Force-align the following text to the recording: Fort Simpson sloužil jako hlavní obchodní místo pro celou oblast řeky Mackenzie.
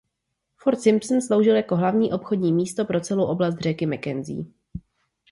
Fort 0.55 0.79
Simpson 0.81 1.21
sloužil 1.21 1.55
jako 1.55 1.75
hlavní 1.75 2.13
obchodní 2.13 2.53
místo 2.53 2.85
pro 2.85 3.01
celou 3.01 3.25
oblast 3.25 3.57
řeky 3.59 3.85
Mackenzie. 3.85 4.45